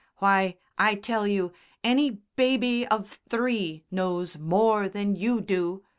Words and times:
Why, 0.17 0.57
I 0.79 0.95
tell 0.95 1.27
you, 1.27 1.51
any 1.83 2.21
baby 2.35 2.87
of 2.87 3.19
three 3.29 3.83
knows 3.91 4.35
more 4.35 4.89
than 4.89 5.15
you 5.15 5.41
do! 5.41 5.83